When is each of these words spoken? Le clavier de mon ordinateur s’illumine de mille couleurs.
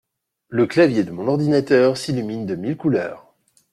Le 0.49 0.65
clavier 0.65 1.03
de 1.03 1.11
mon 1.11 1.27
ordinateur 1.27 1.95
s’illumine 1.95 2.47
de 2.47 2.55
mille 2.55 2.75
couleurs. 2.75 3.31